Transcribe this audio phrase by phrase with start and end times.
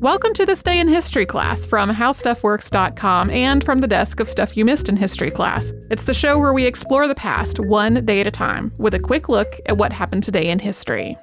[0.00, 4.56] Welcome to this day in history class from howstuffworks.com and from the desk of Stuff
[4.56, 5.72] You Missed in History class.
[5.90, 8.98] It's the show where we explore the past one day at a time with a
[8.98, 11.16] quick look at what happened today in history.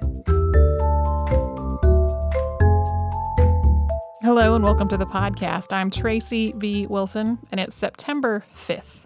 [4.22, 5.72] Hello and welcome to the podcast.
[5.72, 6.86] I'm Tracy V.
[6.88, 9.04] Wilson and it's September 5th.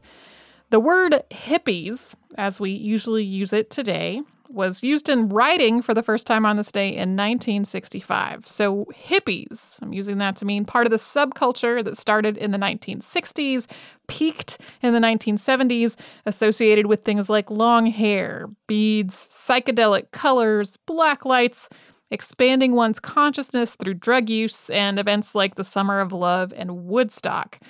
[0.70, 4.22] The word hippies, as we usually use it today,
[4.57, 8.48] was used in writing for the first time on this day in 1965.
[8.48, 12.58] So, hippies, I'm using that to mean part of the subculture that started in the
[12.58, 13.71] 1960s,
[14.08, 21.68] peaked in the 1970s, associated with things like long hair, beads, psychedelic colors, black lights,
[22.11, 27.61] expanding one's consciousness through drug use, and events like the Summer of Love and Woodstock.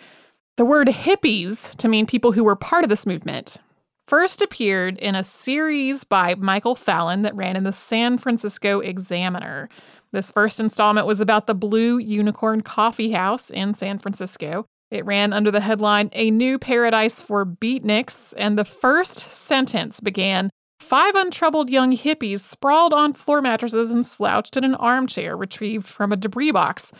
[0.56, 3.58] The word hippies to mean people who were part of this movement
[4.06, 9.68] first appeared in a series by Michael Fallon that ran in the San Francisco Examiner.
[10.12, 14.66] This first installment was about the Blue Unicorn Coffee House in San Francisco.
[14.90, 20.50] It ran under the headline A New Paradise for Beatniks, and the first sentence began
[20.78, 26.12] Five untroubled young hippies sprawled on floor mattresses and slouched in an armchair retrieved from
[26.12, 26.92] a debris box.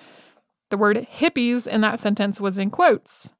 [0.70, 3.32] The word hippies in that sentence was in quotes.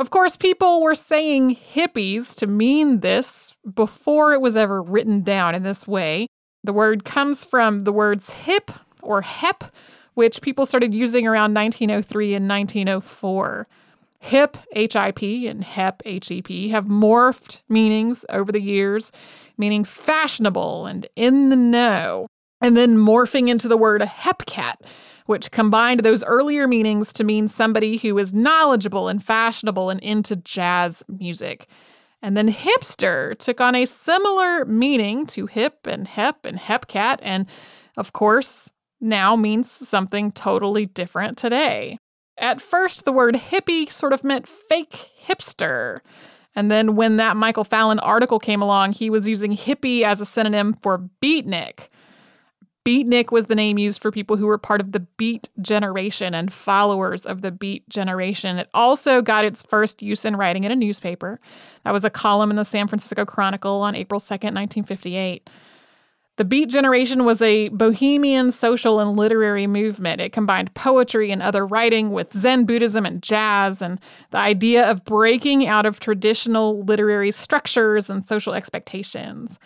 [0.00, 5.54] Of course, people were saying hippies to mean this before it was ever written down
[5.54, 6.26] in this way.
[6.64, 8.70] The word comes from the words hip
[9.02, 9.62] or hep,
[10.14, 13.68] which people started using around 1903 and 1904.
[14.20, 19.12] Hip, H I P, and hep, H E P, have morphed meanings over the years,
[19.58, 22.26] meaning fashionable and in the know,
[22.62, 24.76] and then morphing into the word hepcat,
[25.30, 30.34] which combined those earlier meanings to mean somebody who is knowledgeable and fashionable and into
[30.34, 31.68] jazz music.
[32.20, 37.46] And then hipster took on a similar meaning to hip and hep and hepcat, and
[37.96, 41.96] of course, now means something totally different today.
[42.36, 46.00] At first, the word hippie sort of meant fake hipster.
[46.56, 50.26] And then when that Michael Fallon article came along, he was using hippie as a
[50.26, 51.88] synonym for beatnik.
[52.86, 56.50] Beatnik was the name used for people who were part of the Beat generation and
[56.50, 58.58] followers of the Beat generation.
[58.58, 61.40] It also got its first use in writing in a newspaper.
[61.84, 65.50] That was a column in the San Francisco Chronicle on April 2nd, 1958.
[66.36, 70.22] The Beat generation was a bohemian social and literary movement.
[70.22, 75.04] It combined poetry and other writing with Zen Buddhism and jazz, and the idea of
[75.04, 79.58] breaking out of traditional literary structures and social expectations.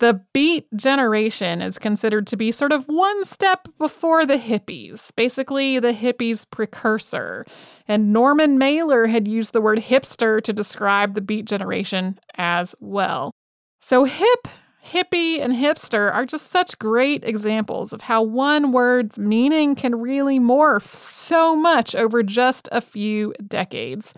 [0.00, 5.78] The Beat generation is considered to be sort of one step before the hippies, basically
[5.78, 7.44] the hippies' precursor.
[7.86, 13.32] And Norman Mailer had used the word hipster to describe the Beat generation as well.
[13.78, 14.48] So, hip,
[14.82, 20.40] hippie, and hipster are just such great examples of how one word's meaning can really
[20.40, 24.14] morph so much over just a few decades.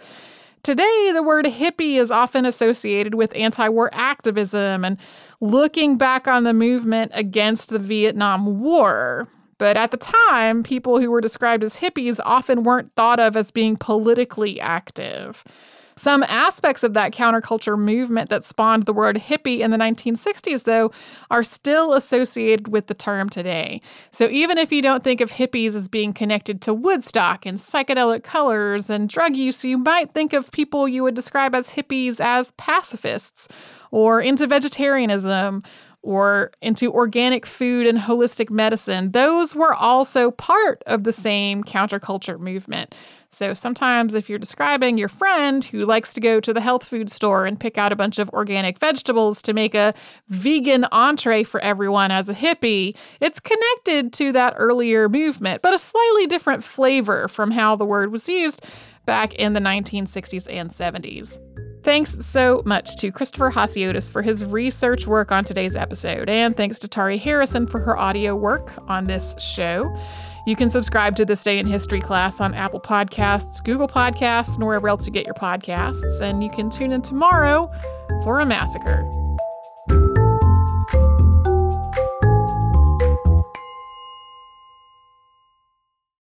[0.62, 4.97] Today, the word hippie is often associated with anti war activism and
[5.41, 9.27] looking back on the movement against the Vietnam War.
[9.59, 13.50] But at the time, people who were described as hippies often weren't thought of as
[13.50, 15.43] being politically active.
[15.97, 20.91] Some aspects of that counterculture movement that spawned the word hippie in the 1960s, though,
[21.31, 23.81] are still associated with the term today.
[24.11, 28.23] So even if you don't think of hippies as being connected to Woodstock and psychedelic
[28.23, 32.53] colors and drug use, you might think of people you would describe as hippies as
[32.53, 33.49] pacifists
[33.91, 35.63] or into vegetarianism
[36.03, 42.39] or into organic food and holistic medicine, those were also part of the same counterculture
[42.39, 42.95] movement.
[43.31, 47.09] So sometimes, if you're describing your friend who likes to go to the health food
[47.09, 49.95] store and pick out a bunch of organic vegetables to make a
[50.29, 55.79] vegan entree for everyone as a hippie, it's connected to that earlier movement, but a
[55.79, 58.67] slightly different flavor from how the word was used
[59.07, 61.39] back in the 1960s and 70s.
[61.82, 66.78] Thanks so much to Christopher Hasiotis for his research work on today's episode, and thanks
[66.81, 69.93] to Tari Harrison for her audio work on this show.
[70.47, 74.67] You can subscribe to This Day in History class on Apple Podcasts, Google Podcasts, and
[74.67, 76.20] wherever else you get your podcasts.
[76.20, 77.69] And you can tune in tomorrow
[78.25, 79.22] for a massacre.